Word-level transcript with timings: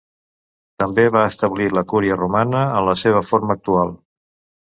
També 0.83 1.03
va 1.15 1.25
establir 1.31 1.67
la 1.77 1.83
Cúria 1.91 2.17
Romana 2.21 2.63
en 2.79 2.89
la 2.89 2.97
seva 3.05 3.23
forma 3.29 3.59
actual. 3.59 3.93